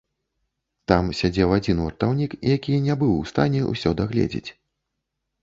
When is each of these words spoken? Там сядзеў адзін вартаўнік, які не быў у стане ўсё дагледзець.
Там 0.91 1.11
сядзеў 1.19 1.53
адзін 1.57 1.77
вартаўнік, 1.87 2.31
які 2.55 2.79
не 2.87 2.97
быў 3.05 3.13
у 3.19 3.23
стане 3.33 3.61
ўсё 3.71 3.95
дагледзець. 4.03 4.45